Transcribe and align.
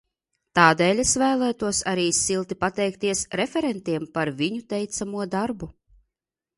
Tādēļ 0.59 1.01
es 1.03 1.11
vēlētos 1.23 1.83
arī 1.91 2.07
silti 2.21 2.59
pateikties 2.63 3.23
referentiem 3.43 4.11
par 4.19 4.35
viņu 4.45 4.67
teicamo 4.75 5.31
darbu. 5.39 5.75